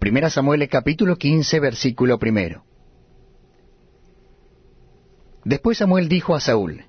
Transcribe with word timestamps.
Primera 0.00 0.30
Samuel 0.30 0.66
capítulo 0.66 1.16
15, 1.16 1.60
versículo 1.60 2.18
primero. 2.18 2.64
Después 5.44 5.76
Samuel 5.76 6.08
dijo 6.08 6.34
a 6.34 6.40
Saúl, 6.40 6.86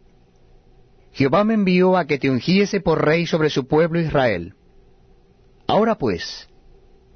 Jehová 1.12 1.44
me 1.44 1.55
envió 1.55 1.97
a 1.97 2.05
que 2.05 2.18
te 2.18 2.29
ungiese 2.29 2.79
por 2.79 3.04
rey 3.04 3.26
sobre 3.26 3.50
su 3.50 3.68
pueblo 3.68 4.00
Israel. 4.00 4.54
Ahora 5.68 5.97
pues, 5.97 6.47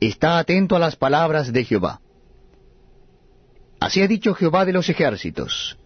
está 0.02 0.38
atento 0.38 0.76
a 0.76 0.79
las 0.79 0.97
palabras 0.97 1.54
de 1.54 1.63
Jehová. 1.63 2.02
Así 3.80 4.02
ha 4.02 4.07
dicho 4.09 4.34
Jehová 4.34 4.66
de 4.66 4.73
los 4.73 4.89
ejércitos, 4.89 5.77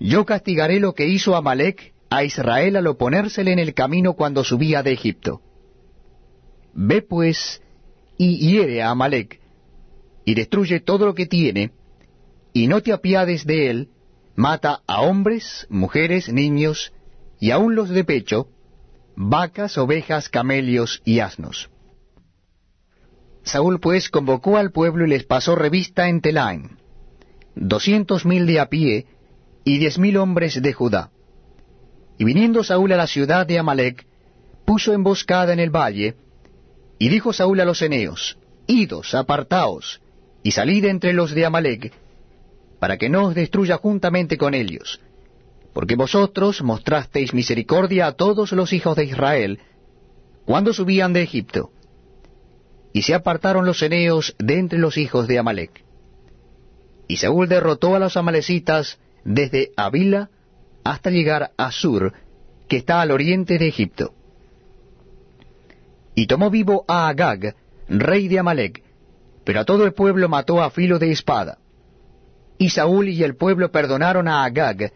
yo 0.00 0.24
castigaré 0.24 0.80
lo 0.80 0.94
que 0.94 1.08
hizo 1.08 1.36
Amalek 1.36 1.92
a 2.08 2.24
Israel 2.24 2.76
al 2.76 2.86
oponérsele 2.86 3.52
en 3.52 3.58
el 3.58 3.74
camino 3.74 4.14
cuando 4.14 4.44
subía 4.44 4.82
de 4.82 4.92
Egipto. 4.92 5.42
Ve 6.72 7.02
pues 7.02 7.60
y 8.16 8.38
hiere 8.38 8.82
a 8.82 8.90
Amalek, 8.90 9.41
y 10.24 10.34
destruye 10.34 10.80
todo 10.80 11.06
lo 11.06 11.14
que 11.14 11.26
tiene, 11.26 11.72
y 12.52 12.66
no 12.66 12.82
te 12.82 12.92
apiades 12.92 13.46
de 13.46 13.70
él, 13.70 13.88
mata 14.36 14.82
a 14.86 15.02
hombres, 15.02 15.66
mujeres, 15.70 16.28
niños, 16.28 16.92
y 17.40 17.50
aun 17.50 17.74
los 17.74 17.88
de 17.88 18.04
pecho, 18.04 18.48
vacas, 19.16 19.78
ovejas, 19.78 20.28
camelios 20.28 21.02
y 21.04 21.20
asnos. 21.20 21.70
Saúl 23.42 23.80
pues 23.80 24.08
convocó 24.08 24.56
al 24.56 24.70
pueblo 24.70 25.04
y 25.04 25.08
les 25.08 25.24
pasó 25.24 25.56
revista 25.56 26.08
en 26.08 26.20
Telaim, 26.20 26.76
doscientos 27.56 28.24
mil 28.24 28.46
de 28.46 28.60
a 28.60 28.68
pie 28.68 29.06
y 29.64 29.78
diez 29.78 29.98
mil 29.98 30.16
hombres 30.16 30.60
de 30.62 30.72
Judá. 30.72 31.10
Y 32.18 32.24
viniendo 32.24 32.62
Saúl 32.62 32.92
a 32.92 32.96
la 32.96 33.06
ciudad 33.06 33.46
de 33.46 33.58
Amalek, 33.58 34.06
puso 34.64 34.92
emboscada 34.92 35.52
en 35.52 35.58
el 35.58 35.70
valle, 35.70 36.14
y 36.98 37.08
dijo 37.08 37.32
Saúl 37.32 37.60
a 37.60 37.64
los 37.64 37.82
eneos, 37.82 38.38
Idos, 38.68 39.14
apartaos, 39.14 40.00
y 40.42 40.50
salid 40.50 40.84
entre 40.86 41.12
los 41.12 41.34
de 41.34 41.44
Amalek, 41.44 41.92
para 42.78 42.96
que 42.96 43.08
no 43.08 43.26
os 43.26 43.34
destruya 43.34 43.76
juntamente 43.76 44.36
con 44.36 44.54
ellos, 44.54 45.00
porque 45.72 45.96
vosotros 45.96 46.62
mostrasteis 46.62 47.32
misericordia 47.32 48.08
a 48.08 48.12
todos 48.12 48.52
los 48.52 48.72
hijos 48.72 48.96
de 48.96 49.04
Israel, 49.04 49.60
cuando 50.44 50.72
subían 50.72 51.12
de 51.12 51.22
Egipto. 51.22 51.70
Y 52.92 53.02
se 53.02 53.14
apartaron 53.14 53.64
los 53.64 53.82
eneos 53.82 54.34
de 54.38 54.58
entre 54.58 54.78
los 54.78 54.98
hijos 54.98 55.26
de 55.26 55.38
Amalek. 55.38 55.84
Y 57.08 57.16
Saúl 57.16 57.48
derrotó 57.48 57.94
a 57.94 57.98
los 57.98 58.16
amalecitas 58.16 58.98
desde 59.24 59.70
Avila 59.76 60.28
hasta 60.84 61.10
llegar 61.10 61.52
a 61.56 61.70
Sur, 61.70 62.12
que 62.68 62.76
está 62.76 63.00
al 63.00 63.10
oriente 63.10 63.58
de 63.58 63.68
Egipto. 63.68 64.12
Y 66.14 66.26
tomó 66.26 66.50
vivo 66.50 66.84
a 66.88 67.08
Agag, 67.08 67.54
rey 67.88 68.28
de 68.28 68.38
Amalek, 68.38 68.82
pero 69.44 69.60
a 69.60 69.64
todo 69.64 69.84
el 69.84 69.92
pueblo 69.92 70.28
mató 70.28 70.62
a 70.62 70.70
filo 70.70 70.98
de 70.98 71.10
espada. 71.10 71.58
Y 72.58 72.70
Saúl 72.70 73.08
y 73.08 73.22
el 73.24 73.36
pueblo 73.36 73.70
perdonaron 73.72 74.28
a 74.28 74.44
Agag, 74.44 74.92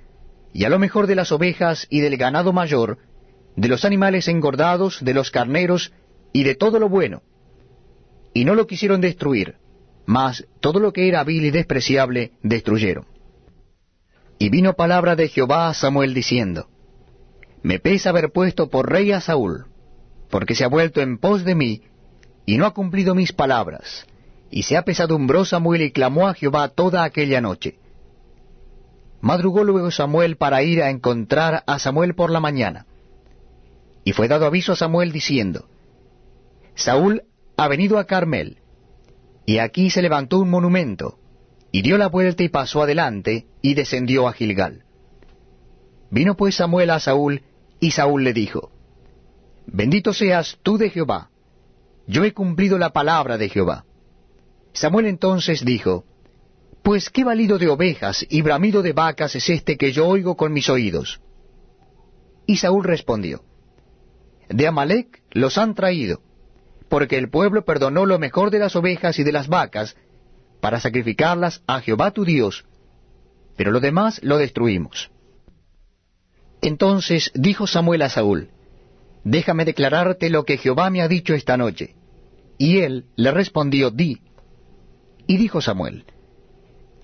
y 0.53 0.65
a 0.65 0.69
lo 0.69 0.79
mejor 0.79 1.07
de 1.07 1.17
las 1.17 1.33
ovejas 1.33 1.87
y 1.91 2.01
del 2.01 2.17
ganado 2.17 2.53
mayor, 2.53 2.99
de 3.57 3.69
los 3.69 3.85
animales 3.85 4.29
engordados, 4.29 5.05
de 5.05 5.15
los 5.15 5.31
carneros, 5.31 5.93
y 6.33 6.45
de 6.45 6.55
todo 6.55 6.79
lo 6.79 6.89
bueno. 6.89 7.23
Y 8.35 8.45
no 8.45 8.55
lo 8.55 8.67
quisieron 8.67 9.01
destruir, 9.01 9.57
mas 10.05 10.47
todo 10.61 10.79
lo 10.79 10.93
que 10.93 11.09
era 11.09 11.25
vil 11.25 11.45
y 11.45 11.51
despreciable 11.51 12.33
destruyeron. 12.43 13.07
Y 14.39 14.51
vino 14.51 14.75
palabra 14.75 15.17
de 15.17 15.29
Jehová 15.29 15.69
a 15.69 15.75
Samuel 15.75 16.13
diciendo, 16.13 16.69
Me 17.63 17.79
pesa 17.81 18.11
haber 18.11 18.31
puesto 18.33 18.69
por 18.69 18.91
rey 18.91 19.13
a 19.13 19.21
Saúl, 19.21 19.67
porque 20.31 20.55
se 20.55 20.65
ha 20.65 20.69
vuelto 20.69 21.01
en 21.01 21.19
pos 21.19 21.45
de 21.45 21.55
mí, 21.55 21.83
y 22.45 22.59
no 22.59 22.67
ha 22.67 22.75
cumplido 22.75 23.15
mis 23.15 23.33
palabras. 23.33 24.07
Y 24.51 24.63
se 24.63 24.77
apesadumbró 24.77 25.45
Samuel 25.45 25.83
y 25.83 25.91
clamó 25.91 26.29
a 26.29 26.35
Jehová 26.35 26.69
toda 26.69 27.05
aquella 27.05 27.41
noche. 27.41 27.79
Madrugó 29.21 29.65
luego 29.65 29.91
Samuel 29.91 30.37
para 30.37 30.63
ir 30.63 30.83
a 30.83 30.91
encontrar 30.91 31.65
a 31.67 31.79
Samuel 31.79 32.15
por 32.15 32.31
la 32.31 32.41
mañana. 32.41 32.87
Y 34.05 34.13
fue 34.13 34.29
dado 34.29 34.47
aviso 34.47 34.73
a 34.73 34.77
Samuel 34.77 35.11
diciendo, 35.11 35.69
Saúl 36.77 37.25
ha 37.57 37.67
venido 37.67 37.99
a 37.99 38.05
Carmel, 38.05 38.59
y 39.47 39.59
aquí 39.59 39.91
se 39.91 40.03
levantó 40.03 40.39
un 40.39 40.51
monumento, 40.51 41.19
y 41.73 41.83
dio 41.83 41.99
la 41.99 42.09
vuelta 42.09 42.43
y 42.43 42.49
pasó 42.49 42.83
adelante, 42.83 43.47
y 43.63 43.75
descendió 43.75 44.29
a 44.29 44.33
Gilgal. 44.33 44.85
Vino 46.11 46.37
pues 46.37 46.55
Samuel 46.55 46.91
a 46.91 47.01
Saúl, 47.01 47.43
y 47.81 47.91
Saúl 47.93 48.23
le 48.23 48.33
dijo, 48.33 48.71
Bendito 49.67 50.13
seas 50.13 50.59
tú 50.63 50.79
de 50.79 50.91
Jehová, 50.91 51.31
yo 52.07 52.25
he 52.25 52.33
cumplido 52.33 52.79
la 52.79 52.91
palabra 52.91 53.39
de 53.39 53.49
Jehová. 53.49 53.86
Samuel 54.77 55.07
entonces 55.07 55.65
dijo, 55.65 56.05
Pues 56.83 57.09
qué 57.09 57.25
valido 57.25 57.59
de 57.59 57.69
ovejas 57.69 58.27
y 58.29 58.43
bramido 58.43 58.83
de 58.83 58.93
vacas 58.93 59.35
es 59.35 59.49
este 59.49 59.79
que 59.79 59.91
yo 59.91 60.07
oigo 60.07 60.37
con 60.37 60.53
mis 60.53 60.69
oídos. 60.69 61.19
Y 62.47 62.59
Saúl 62.59 62.85
respondió, 62.85 63.43
De 64.51 64.67
Amalek 64.67 65.23
los 65.31 65.57
han 65.57 65.75
traído, 65.75 66.21
porque 66.91 67.17
el 67.17 67.31
pueblo 67.31 67.65
perdonó 67.65 68.05
lo 68.05 68.19
mejor 68.19 68.51
de 68.51 68.59
las 68.59 68.77
ovejas 68.77 69.19
y 69.19 69.25
de 69.25 69.33
las 69.33 69.49
vacas, 69.49 69.97
para 70.61 70.79
sacrificarlas 70.79 71.63
a 71.67 71.81
Jehová 71.81 72.11
tu 72.11 72.27
Dios, 72.27 72.67
pero 73.57 73.71
lo 73.71 73.81
demás 73.81 74.23
lo 74.23 74.37
destruimos. 74.37 75.11
Entonces 76.61 77.33
dijo 77.35 77.67
Samuel 77.67 78.03
a 78.03 78.11
Saúl, 78.11 78.51
Déjame 79.25 79.65
declararte 79.65 80.29
lo 80.29 80.45
que 80.45 80.59
Jehová 80.59 80.91
me 80.91 81.01
ha 81.01 81.09
dicho 81.09 81.33
esta 81.33 81.57
noche. 81.57 81.95
Y 82.59 82.81
él 82.81 83.07
le 83.17 83.31
respondió, 83.31 83.91
Di. 83.91 84.26
Y 85.27 85.37
dijo 85.37 85.61
Samuel, 85.61 86.05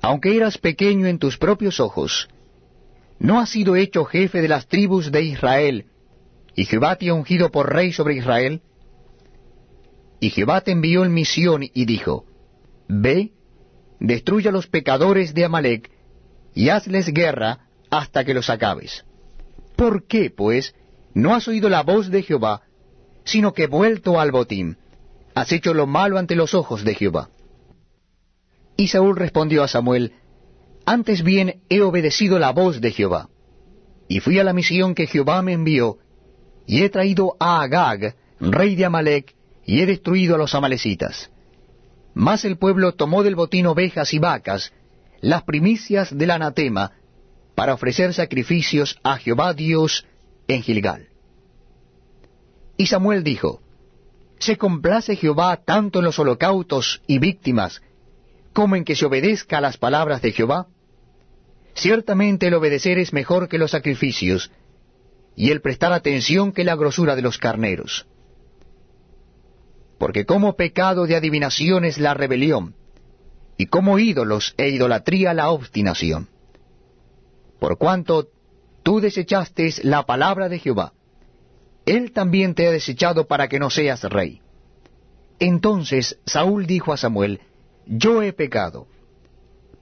Aunque 0.00 0.36
eras 0.36 0.58
pequeño 0.58 1.06
en 1.06 1.18
tus 1.18 1.38
propios 1.38 1.80
ojos, 1.80 2.28
¿no 3.18 3.40
has 3.40 3.50
sido 3.50 3.76
hecho 3.76 4.04
jefe 4.04 4.40
de 4.40 4.48
las 4.48 4.66
tribus 4.66 5.10
de 5.10 5.22
Israel, 5.22 5.86
y 6.54 6.64
Jehová 6.64 6.96
te 6.96 7.08
ha 7.08 7.14
ungido 7.14 7.50
por 7.50 7.72
rey 7.72 7.92
sobre 7.92 8.16
Israel? 8.16 8.62
Y 10.20 10.30
Jehová 10.30 10.60
te 10.60 10.72
envió 10.72 11.04
en 11.04 11.14
misión 11.14 11.62
y 11.62 11.84
dijo, 11.84 12.26
Ve, 12.88 13.32
destruye 13.98 14.48
a 14.48 14.52
los 14.52 14.66
pecadores 14.66 15.34
de 15.34 15.44
Amalek, 15.44 15.90
y 16.54 16.68
hazles 16.68 17.12
guerra 17.12 17.66
hasta 17.90 18.24
que 18.24 18.34
los 18.34 18.50
acabes. 18.50 19.04
¿Por 19.76 20.06
qué, 20.06 20.30
pues, 20.30 20.74
no 21.14 21.34
has 21.34 21.48
oído 21.48 21.68
la 21.68 21.82
voz 21.82 22.10
de 22.10 22.22
Jehová, 22.22 22.62
sino 23.24 23.52
que 23.52 23.66
vuelto 23.66 24.20
al 24.20 24.30
botín, 24.30 24.76
has 25.34 25.50
hecho 25.52 25.74
lo 25.74 25.86
malo 25.86 26.18
ante 26.18 26.36
los 26.36 26.54
ojos 26.54 26.84
de 26.84 26.94
Jehová? 26.94 27.30
Y 28.76 28.88
Saúl 28.88 29.16
respondió 29.16 29.62
a 29.62 29.68
Samuel, 29.68 30.12
Antes 30.84 31.22
bien 31.22 31.62
he 31.68 31.80
obedecido 31.82 32.38
la 32.38 32.50
voz 32.50 32.80
de 32.80 32.90
Jehová, 32.90 33.28
y 34.08 34.20
fui 34.20 34.38
a 34.38 34.44
la 34.44 34.52
misión 34.52 34.94
que 34.94 35.06
Jehová 35.06 35.42
me 35.42 35.52
envió, 35.52 35.98
y 36.66 36.82
he 36.82 36.88
traído 36.88 37.36
a 37.38 37.62
Agag, 37.62 38.16
rey 38.40 38.74
de 38.74 38.84
Amalek, 38.84 39.34
y 39.64 39.80
he 39.80 39.86
destruido 39.86 40.34
a 40.34 40.38
los 40.38 40.54
amalecitas. 40.54 41.30
Mas 42.14 42.44
el 42.44 42.58
pueblo 42.58 42.92
tomó 42.92 43.22
del 43.22 43.36
botín 43.36 43.66
ovejas 43.66 44.12
y 44.12 44.18
vacas, 44.18 44.72
las 45.20 45.44
primicias 45.44 46.16
del 46.16 46.30
anatema, 46.30 46.92
para 47.54 47.74
ofrecer 47.74 48.12
sacrificios 48.12 48.98
a 49.02 49.16
Jehová 49.18 49.54
Dios 49.54 50.04
en 50.48 50.62
Gilgal. 50.62 51.08
Y 52.76 52.86
Samuel 52.86 53.22
dijo, 53.22 53.60
¿Se 54.38 54.56
complace 54.56 55.14
Jehová 55.14 55.58
tanto 55.64 56.00
en 56.00 56.04
los 56.04 56.18
holocaustos 56.18 57.02
y 57.06 57.18
víctimas, 57.18 57.80
como 58.52 58.76
en 58.76 58.84
que 58.84 58.96
se 58.96 59.06
obedezca 59.06 59.58
a 59.58 59.60
las 59.60 59.76
palabras 59.76 60.22
de 60.22 60.32
Jehová? 60.32 60.66
Ciertamente 61.74 62.48
el 62.48 62.54
obedecer 62.54 62.98
es 62.98 63.12
mejor 63.12 63.48
que 63.48 63.58
los 63.58 63.70
sacrificios, 63.70 64.50
y 65.34 65.50
el 65.50 65.60
prestar 65.60 65.92
atención 65.92 66.52
que 66.52 66.64
la 66.64 66.76
grosura 66.76 67.16
de 67.16 67.22
los 67.22 67.38
carneros. 67.38 68.06
Porque 69.98 70.26
como 70.26 70.56
pecado 70.56 71.06
de 71.06 71.16
adivinación 71.16 71.84
es 71.84 71.98
la 71.98 72.14
rebelión, 72.14 72.74
y 73.56 73.66
como 73.66 73.98
ídolos 73.98 74.54
e 74.58 74.68
idolatría 74.68 75.32
la 75.34 75.50
obstinación. 75.50 76.28
Por 77.58 77.78
cuanto 77.78 78.28
tú 78.82 79.00
desechaste 79.00 79.72
la 79.84 80.04
palabra 80.04 80.48
de 80.48 80.58
Jehová, 80.58 80.92
él 81.86 82.12
también 82.12 82.54
te 82.54 82.66
ha 82.66 82.70
desechado 82.70 83.26
para 83.26 83.48
que 83.48 83.58
no 83.58 83.70
seas 83.70 84.02
rey. 84.04 84.40
Entonces 85.38 86.18
Saúl 86.26 86.66
dijo 86.66 86.92
a 86.92 86.96
Samuel, 86.96 87.40
Yo 87.86 88.22
he 88.22 88.32
pecado, 88.32 88.86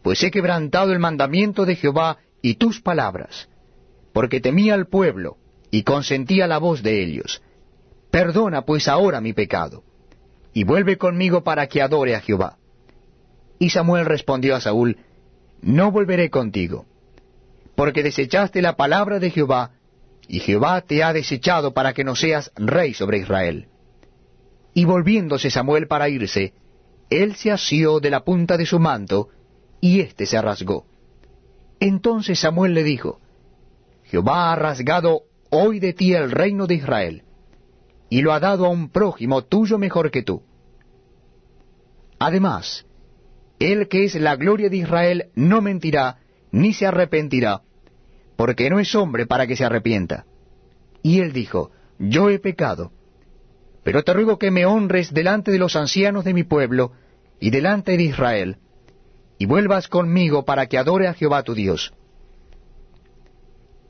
pues 0.02 0.22
he 0.22 0.30
quebrantado 0.30 0.92
el 0.92 0.98
mandamiento 0.98 1.66
de 1.66 1.76
Jehová 1.76 2.18
y 2.42 2.54
tus 2.54 2.80
palabras, 2.80 3.48
porque 4.12 4.40
temía 4.40 4.74
al 4.74 4.86
pueblo 4.86 5.36
y 5.70 5.82
consentía 5.82 6.46
la 6.46 6.58
voz 6.58 6.82
de 6.82 7.02
ellos. 7.02 7.42
Perdona 8.10 8.62
pues 8.62 8.88
ahora 8.88 9.20
mi 9.20 9.32
pecado, 9.32 9.84
y 10.52 10.64
vuelve 10.64 10.96
conmigo 10.96 11.44
para 11.44 11.66
que 11.68 11.82
adore 11.82 12.14
a 12.14 12.20
Jehová. 12.20 12.56
Y 13.58 13.70
Samuel 13.70 14.06
respondió 14.06 14.56
a 14.56 14.60
Saúl, 14.60 14.98
No 15.60 15.92
volveré 15.92 16.30
contigo, 16.30 16.86
porque 17.76 18.02
desechaste 18.02 18.62
la 18.62 18.76
palabra 18.76 19.18
de 19.18 19.30
Jehová, 19.30 19.72
y 20.26 20.40
Jehová 20.40 20.80
te 20.80 21.02
ha 21.02 21.12
desechado 21.12 21.72
para 21.74 21.92
que 21.92 22.04
no 22.04 22.16
seas 22.16 22.52
rey 22.56 22.94
sobre 22.94 23.18
Israel. 23.18 23.66
Y 24.74 24.84
volviéndose 24.84 25.50
Samuel 25.50 25.88
para 25.88 26.08
irse, 26.08 26.54
él 27.10 27.34
se 27.34 27.50
asió 27.50 27.98
de 27.98 28.08
la 28.08 28.24
punta 28.24 28.56
de 28.56 28.64
su 28.64 28.78
manto, 28.78 29.28
y 29.80 30.00
éste 30.00 30.26
se 30.26 30.40
rasgó. 30.40 30.86
Entonces 31.80 32.38
Samuel 32.38 32.72
le 32.72 32.84
dijo, 32.84 33.20
Jehová 34.04 34.52
ha 34.52 34.56
rasgado 34.56 35.22
hoy 35.50 35.80
de 35.80 35.92
ti 35.92 36.14
el 36.14 36.30
reino 36.30 36.66
de 36.66 36.74
Israel, 36.74 37.24
y 38.08 38.22
lo 38.22 38.32
ha 38.32 38.40
dado 38.40 38.66
a 38.66 38.70
un 38.70 38.90
prójimo 38.90 39.44
tuyo 39.44 39.76
mejor 39.76 40.10
que 40.10 40.22
tú. 40.22 40.42
Además, 42.18 42.86
él 43.58 43.88
que 43.88 44.04
es 44.04 44.14
la 44.14 44.36
gloria 44.36 44.68
de 44.68 44.76
Israel 44.76 45.30
no 45.34 45.60
mentirá, 45.60 46.18
ni 46.52 46.72
se 46.72 46.86
arrepentirá, 46.86 47.62
porque 48.36 48.70
no 48.70 48.78
es 48.78 48.94
hombre 48.94 49.26
para 49.26 49.46
que 49.46 49.56
se 49.56 49.64
arrepienta. 49.64 50.26
Y 51.02 51.20
él 51.20 51.32
dijo, 51.32 51.70
Yo 51.98 52.30
he 52.30 52.38
pecado, 52.38 52.92
pero 53.82 54.02
te 54.04 54.12
ruego 54.12 54.38
que 54.38 54.50
me 54.50 54.66
honres 54.66 55.12
delante 55.12 55.50
de 55.50 55.58
los 55.58 55.76
ancianos 55.76 56.24
de 56.24 56.34
mi 56.34 56.44
pueblo 56.44 56.92
y 57.40 57.50
delante 57.50 57.96
de 57.96 58.04
Israel, 58.04 58.56
y 59.38 59.46
vuelvas 59.46 59.88
conmigo 59.88 60.44
para 60.44 60.66
que 60.66 60.76
adore 60.76 61.08
a 61.08 61.14
Jehová 61.14 61.42
tu 61.42 61.54
Dios. 61.54 61.94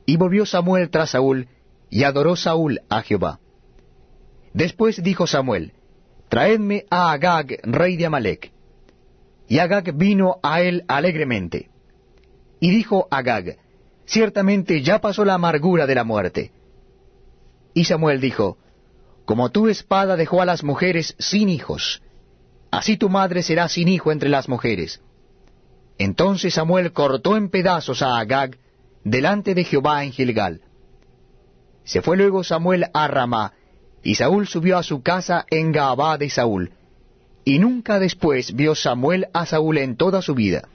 Y 0.05 0.15
volvió 0.15 0.45
Samuel 0.45 0.89
tras 0.89 1.11
Saúl, 1.11 1.49
y 1.89 2.05
adoró 2.05 2.37
Saúl 2.37 2.79
a 2.89 3.01
Jehová. 3.01 3.39
Después 4.53 5.03
dijo 5.03 5.27
Samuel, 5.27 5.73
Traedme 6.29 6.85
a 6.89 7.11
Agag, 7.11 7.59
rey 7.63 7.97
de 7.97 8.05
Amalek. 8.05 8.53
Y 9.49 9.59
Agag 9.59 9.93
vino 9.93 10.39
a 10.41 10.61
él 10.61 10.85
alegremente. 10.87 11.69
Y 12.61 12.71
dijo 12.71 13.09
Agag, 13.11 13.57
Ciertamente 14.05 14.81
ya 14.81 14.99
pasó 14.99 15.25
la 15.25 15.33
amargura 15.33 15.85
de 15.85 15.95
la 15.95 16.05
muerte. 16.05 16.51
Y 17.73 17.83
Samuel 17.83 18.21
dijo, 18.21 18.57
Como 19.25 19.51
tu 19.51 19.67
espada 19.67 20.15
dejó 20.15 20.41
a 20.41 20.45
las 20.45 20.63
mujeres 20.63 21.15
sin 21.19 21.49
hijos, 21.49 22.01
así 22.71 22.97
tu 22.97 23.09
madre 23.09 23.43
será 23.43 23.67
sin 23.67 23.87
hijo 23.87 24.11
entre 24.11 24.29
las 24.29 24.49
mujeres. 24.49 25.01
Entonces 25.97 26.55
Samuel 26.55 26.93
cortó 26.93 27.37
en 27.37 27.49
pedazos 27.49 28.01
a 28.01 28.17
Agag 28.17 28.57
delante 29.03 29.53
de 29.53 29.63
Jehová 29.63 30.03
en 30.03 30.11
Gilgal. 30.11 30.61
Se 31.83 32.01
fue 32.01 32.17
luego 32.17 32.43
Samuel 32.43 32.85
a 32.93 33.07
Ramá, 33.07 33.53
y 34.03 34.15
Saúl 34.15 34.47
subió 34.47 34.77
a 34.77 34.83
su 34.83 35.03
casa 35.03 35.45
en 35.49 35.71
Gaabá 35.71 36.17
de 36.17 36.29
Saúl, 36.29 36.71
y 37.43 37.59
nunca 37.59 37.99
después 37.99 38.55
vio 38.55 38.75
Samuel 38.75 39.27
a 39.33 39.45
Saúl 39.45 39.77
en 39.77 39.95
toda 39.95 40.21
su 40.21 40.33
vida. 40.33 40.69